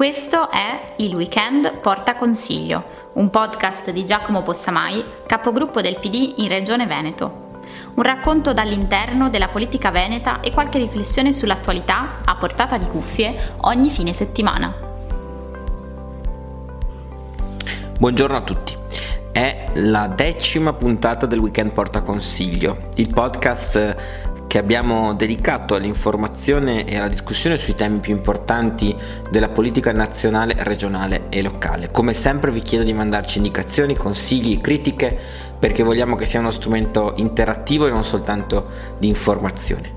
[0.00, 6.48] Questo è Il Weekend Porta Consiglio, un podcast di Giacomo Possamai, capogruppo del PD in
[6.48, 7.60] Regione Veneto.
[7.96, 13.90] Un racconto dall'interno della politica veneta e qualche riflessione sull'attualità a portata di cuffie ogni
[13.90, 14.72] fine settimana.
[17.98, 18.74] Buongiorno a tutti.
[19.30, 26.96] È la decima puntata del Weekend Porta Consiglio, il podcast che abbiamo dedicato all'informazione e
[26.96, 28.92] alla discussione sui temi più importanti
[29.30, 31.92] della politica nazionale, regionale e locale.
[31.92, 35.16] Come sempre vi chiedo di mandarci indicazioni, consigli, critiche
[35.56, 38.66] perché vogliamo che sia uno strumento interattivo e non soltanto
[38.98, 39.92] di informazione.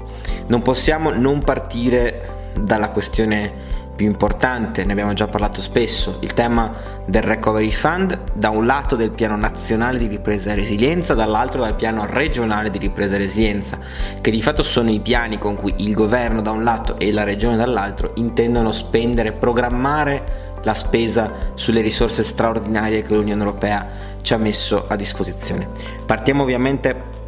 [0.45, 6.71] Non possiamo non partire dalla questione più importante, ne abbiamo già parlato spesso, il tema
[7.05, 11.75] del Recovery Fund, da un lato del piano nazionale di ripresa e resilienza, dall'altro dal
[11.75, 13.77] piano regionale di ripresa e resilienza,
[14.19, 17.23] che di fatto sono i piani con cui il governo da un lato e la
[17.23, 23.87] regione dall'altro intendono spendere, programmare la spesa sulle risorse straordinarie che l'Unione Europea
[24.21, 25.67] ci ha messo a disposizione.
[26.05, 27.21] Partiamo ovviamente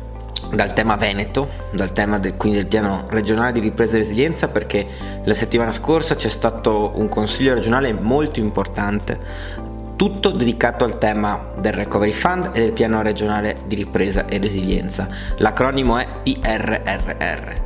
[0.52, 4.86] dal tema Veneto, dal tema del, quindi del piano regionale di ripresa e resilienza perché
[5.24, 11.74] la settimana scorsa c'è stato un consiglio regionale molto importante tutto dedicato al tema del
[11.74, 15.08] Recovery Fund e del piano regionale di ripresa e resilienza.
[15.38, 17.64] L'acronimo è PRRR.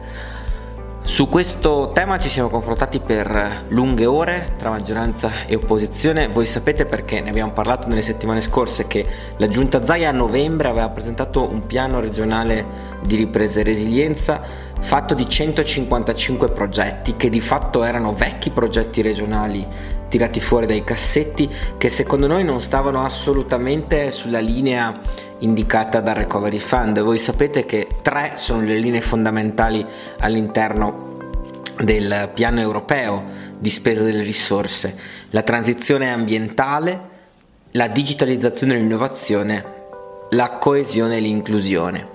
[1.02, 6.86] Su questo tema ci siamo confrontati per lunghe ore tra maggioranza e opposizione, voi sapete
[6.86, 9.06] perché ne abbiamo parlato nelle settimane scorse che
[9.38, 14.42] la giunta Zaia a novembre aveva presentato un piano regionale di ripresa e resilienza
[14.80, 19.66] fatto di 155 progetti che di fatto erano vecchi progetti regionali
[20.10, 25.00] tirati fuori dai cassetti che secondo noi non stavano assolutamente sulla linea
[25.40, 27.00] indicata dal Recovery Fund.
[27.02, 29.86] Voi sapete che tre sono le linee fondamentali
[30.20, 31.08] all'interno
[31.80, 33.24] del piano europeo
[33.58, 34.98] di spesa delle risorse,
[35.30, 37.18] la transizione ambientale,
[37.72, 39.78] la digitalizzazione e l'innovazione,
[40.32, 42.08] la coesione e l'inclusione.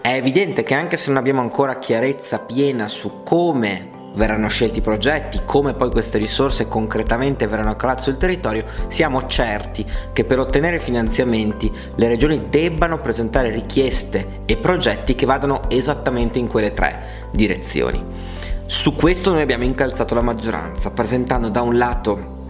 [0.00, 4.82] È evidente che anche se non abbiamo ancora chiarezza piena su come verranno scelti i
[4.82, 10.78] progetti, come poi queste risorse concretamente verranno calate sul territorio, siamo certi che per ottenere
[10.78, 18.04] finanziamenti le regioni debbano presentare richieste e progetti che vadano esattamente in quelle tre direzioni.
[18.66, 22.40] Su questo noi abbiamo incalzato la maggioranza, presentando da un lato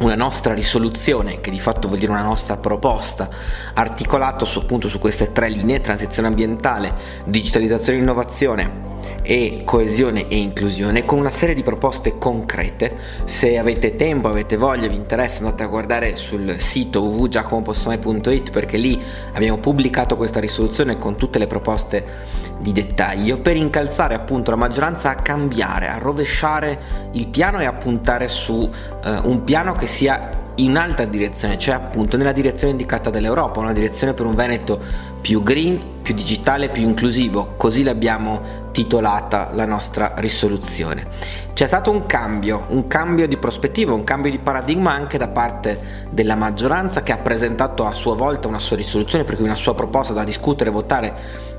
[0.00, 3.28] una nostra risoluzione, che di fatto vuol dire una nostra proposta,
[3.74, 6.92] articolato su, appunto su queste tre linee, transizione ambientale,
[7.24, 8.89] digitalizzazione e innovazione
[9.22, 12.96] e coesione e inclusione con una serie di proposte concrete.
[13.24, 19.00] Se avete tempo, avete voglia, vi interessa, andate a guardare sul sito www.giacomopossamai.it perché lì
[19.32, 22.04] abbiamo pubblicato questa risoluzione con tutte le proposte
[22.58, 27.72] di dettaglio per incalzare appunto la maggioranza a cambiare, a rovesciare il piano e a
[27.72, 28.68] puntare su uh,
[29.28, 34.14] un piano che sia in un'altra direzione, cioè appunto nella direzione indicata dall'Europa, una direzione
[34.14, 34.78] per un Veneto
[35.20, 41.06] più green, più digitale, più inclusivo, così l'abbiamo titolata la nostra risoluzione.
[41.52, 46.08] C'è stato un cambio, un cambio di prospettiva, un cambio di paradigma anche da parte
[46.10, 49.74] della maggioranza che ha presentato a sua volta una sua risoluzione, per cui una sua
[49.74, 51.14] proposta da discutere e votare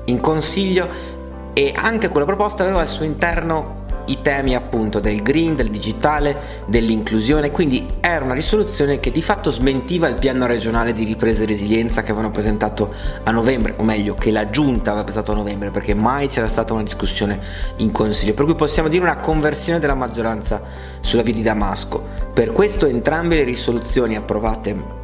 [0.06, 1.20] in consiglio
[1.52, 6.64] e anche quella proposta aveva al suo interno i temi appunto del green, del digitale,
[6.66, 11.46] dell'inclusione, quindi era una risoluzione che di fatto smentiva il piano regionale di ripresa e
[11.46, 12.92] resilienza che avevano presentato
[13.22, 16.72] a novembre, o meglio che la giunta aveva presentato a novembre, perché mai c'era stata
[16.72, 17.40] una discussione
[17.76, 20.62] in consiglio, per cui possiamo dire una conversione della maggioranza
[21.00, 22.02] sulla via di Damasco.
[22.32, 25.00] Per questo entrambe le risoluzioni approvate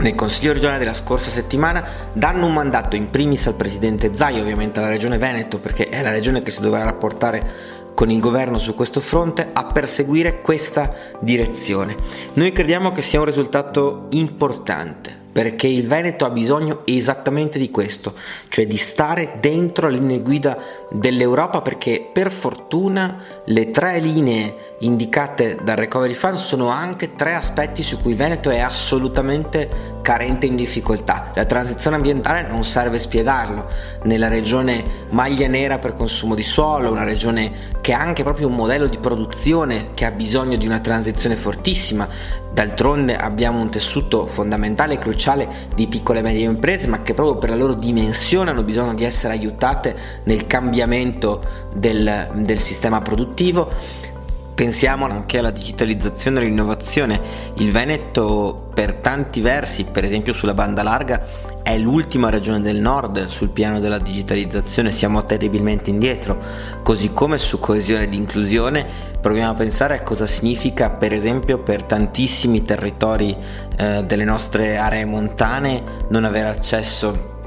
[0.00, 4.78] nel Consiglio regionale della scorsa settimana danno un mandato in primis al presidente Zai, ovviamente
[4.78, 8.74] alla regione Veneto, perché è la regione che si dovrà rapportare con il governo su
[8.74, 11.96] questo fronte a perseguire questa direzione.
[12.34, 18.14] Noi crediamo che sia un risultato importante perché il Veneto ha bisogno esattamente di questo,
[18.48, 20.58] cioè di stare dentro le linee guida
[20.90, 27.82] dell'Europa perché per fortuna le tre linee indicate dal Recovery Fund sono anche tre aspetti
[27.82, 31.30] su cui il Veneto è assolutamente carente in difficoltà.
[31.34, 33.68] La transizione ambientale non serve spiegarlo,
[34.04, 38.54] nella regione maglia nera per consumo di suolo, una regione che ha anche proprio un
[38.54, 42.08] modello di produzione che ha bisogno di una transizione fortissima,
[42.52, 45.19] d'altronde abbiamo un tessuto fondamentale e cruciale
[45.74, 49.04] di piccole e medie imprese, ma che proprio per la loro dimensione hanno bisogno di
[49.04, 51.42] essere aiutate nel cambiamento
[51.74, 53.68] del, del sistema produttivo
[54.60, 57.18] Pensiamo anche alla digitalizzazione e all'innovazione.
[57.54, 61.22] Il Veneto per tanti versi, per esempio sulla banda larga,
[61.62, 66.38] è l'ultima regione del nord sul piano della digitalizzazione, siamo terribilmente indietro,
[66.82, 68.86] così come su coesione ed inclusione
[69.20, 73.36] proviamo a pensare a cosa significa per esempio per tantissimi territori
[73.76, 77.39] eh, delle nostre aree montane non avere accesso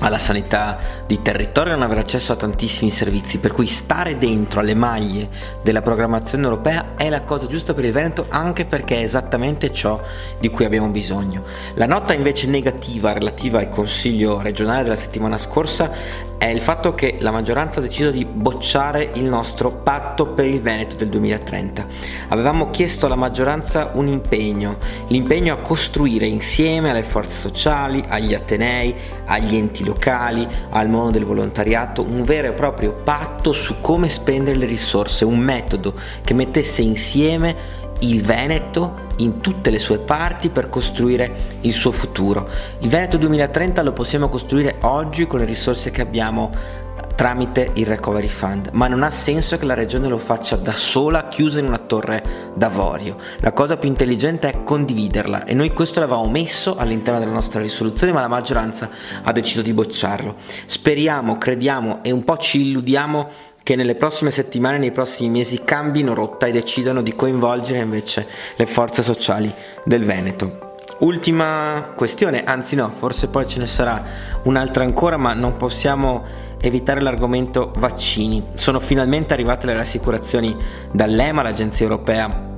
[0.00, 4.60] alla sanità di territorio e non avere accesso a tantissimi servizi, per cui stare dentro
[4.60, 5.28] alle maglie
[5.62, 10.00] della programmazione europea è la cosa giusta per il Veneto anche perché è esattamente ciò
[10.38, 11.44] di cui abbiamo bisogno.
[11.74, 15.90] La nota invece negativa relativa al Consiglio regionale della settimana scorsa
[16.38, 20.60] è il fatto che la maggioranza ha deciso di bocciare il nostro patto per il
[20.60, 21.86] Veneto del 2030.
[22.28, 24.76] Avevamo chiesto alla maggioranza un impegno,
[25.08, 28.94] l'impegno a costruire insieme alle forze sociali, agli atenei,
[29.24, 34.56] agli enti locali, al mondo del volontariato, un vero e proprio patto su come spendere
[34.56, 40.68] le risorse, un metodo che mettesse insieme il Veneto in tutte le sue parti per
[40.68, 42.48] costruire il suo futuro.
[42.80, 46.84] Il Veneto 2030 lo possiamo costruire oggi con le risorse che abbiamo
[47.16, 51.28] tramite il Recovery Fund, ma non ha senso che la regione lo faccia da sola,
[51.28, 53.16] chiusa in una torre d'avorio.
[53.38, 58.12] La cosa più intelligente è condividerla e noi questo l'avevamo messo all'interno della nostra risoluzione,
[58.12, 58.90] ma la maggioranza
[59.22, 60.36] ha deciso di bocciarlo.
[60.66, 63.28] Speriamo, crediamo e un po' ci illudiamo
[63.66, 68.24] che nelle prossime settimane, nei prossimi mesi cambino rotta e decidano di coinvolgere invece
[68.54, 69.52] le forze sociali
[69.84, 70.76] del Veneto.
[70.98, 74.04] Ultima questione, anzi no, forse poi ce ne sarà
[74.44, 76.22] un'altra ancora, ma non possiamo
[76.60, 78.50] evitare l'argomento vaccini.
[78.54, 80.56] Sono finalmente arrivate le rassicurazioni
[80.92, 82.54] dall'EMA, l'Agenzia Europea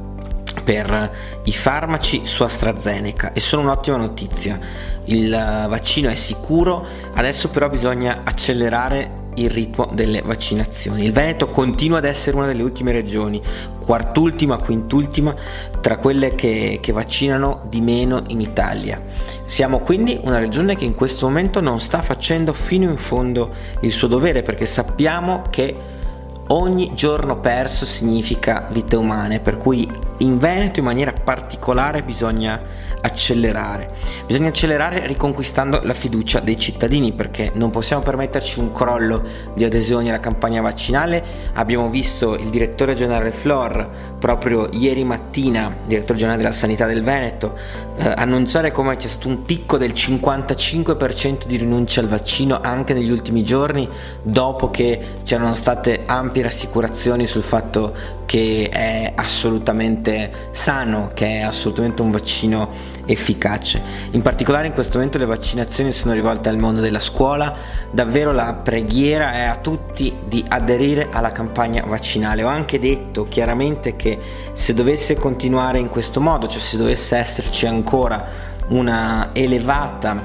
[0.62, 1.11] per
[1.44, 4.58] i farmaci su AstraZeneca e sono un'ottima notizia.
[5.04, 11.05] Il vaccino è sicuro, adesso però bisogna accelerare il ritmo delle vaccinazioni.
[11.05, 13.40] Il Veneto continua ad essere una delle ultime regioni,
[13.81, 15.35] quartultima, quintultima
[15.81, 19.00] tra quelle che, che vaccinano di meno in Italia.
[19.46, 23.50] Siamo quindi una regione che in questo momento non sta facendo fino in fondo
[23.81, 25.75] il suo dovere perché sappiamo che
[26.49, 32.61] ogni giorno perso significa vite umane, per cui in Veneto in maniera particolare bisogna
[33.00, 33.90] accelerare.
[34.26, 39.22] Bisogna accelerare riconquistando la fiducia dei cittadini perché non possiamo permetterci un crollo
[39.54, 41.22] di adesioni alla campagna vaccinale.
[41.54, 47.56] Abbiamo visto il direttore generale Flor proprio ieri mattina, direttore generale della sanità del Veneto,
[47.96, 53.10] eh, annunciare come c'è stato un picco del 55% di rinuncia al vaccino anche negli
[53.10, 53.88] ultimi giorni
[54.22, 62.02] dopo che c'erano state ampie rassicurazioni sul fatto che è assolutamente sano, che è assolutamente
[62.02, 62.68] un vaccino
[63.08, 63.82] efficace.
[64.10, 67.56] In particolare in questo momento le vaccinazioni sono rivolte al mondo della scuola,
[67.90, 72.44] davvero la preghiera è a tutti di aderire alla campagna vaccinale.
[72.44, 74.19] Ho anche detto chiaramente che
[74.52, 80.22] se dovesse continuare in questo modo, cioè se dovesse esserci ancora una elevata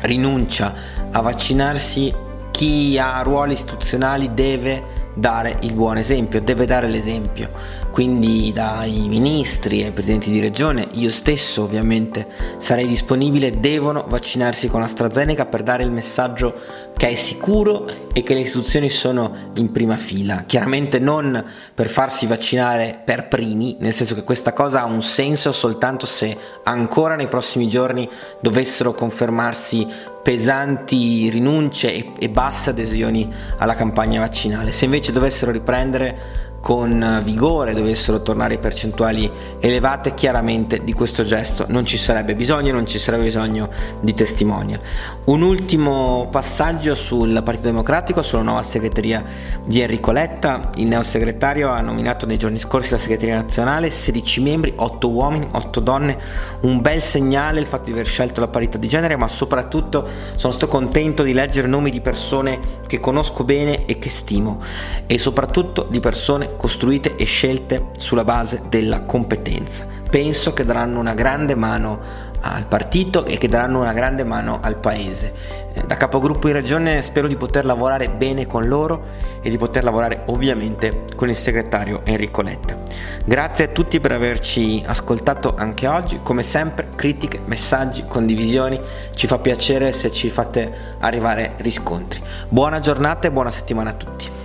[0.00, 0.74] rinuncia
[1.12, 2.12] a vaccinarsi,
[2.50, 7.50] chi ha ruoli istituzionali deve dare il buon esempio, deve dare l'esempio.
[7.90, 12.26] Quindi dai ministri ai presidenti di regione, io stesso ovviamente
[12.56, 16.54] sarei disponibile, devono vaccinarsi con AstraZeneca per dare il messaggio
[16.96, 20.44] che è sicuro e che le istituzioni sono in prima fila.
[20.46, 21.44] Chiaramente non
[21.74, 26.36] per farsi vaccinare per primi, nel senso che questa cosa ha un senso soltanto se
[26.62, 28.08] ancora nei prossimi giorni
[28.40, 29.86] dovessero confermarsi
[30.22, 33.28] pesanti rinunce e, e basse adesioni
[33.58, 34.72] alla campagna vaccinale.
[34.72, 39.28] Se invece dovessero riprendere con vigore dovessero tornare percentuali
[39.58, 43.68] elevate, chiaramente di questo gesto non ci sarebbe bisogno, non ci sarebbe bisogno
[44.00, 44.78] di testimonial.
[45.24, 49.24] Un ultimo passaggio sul Partito Democratico, sulla nuova segreteria
[49.64, 50.70] di Enrico Letta.
[50.76, 55.80] Il neosegretario ha nominato nei giorni scorsi la segreteria nazionale, 16 membri, 8 uomini, 8
[55.80, 56.16] donne,
[56.60, 60.52] un bel segnale il fatto di aver scelto la parità di genere, ma soprattutto sono
[60.52, 64.60] stato contento di leggere nomi di persone che conosco bene e che stimo
[65.06, 69.86] e soprattutto di persone costruite e scelte sulla base della competenza.
[70.08, 74.76] Penso che daranno una grande mano al partito e che daranno una grande mano al
[74.76, 75.32] paese.
[75.72, 79.04] Eh, da capogruppo in regione spero di poter lavorare bene con loro
[79.40, 82.76] e di poter lavorare ovviamente con il segretario Enrico Letta.
[83.24, 88.80] Grazie a tutti per averci ascoltato anche oggi, come sempre critiche, messaggi, condivisioni,
[89.14, 92.20] ci fa piacere se ci fate arrivare riscontri.
[92.48, 94.41] Buona giornata e buona settimana a tutti.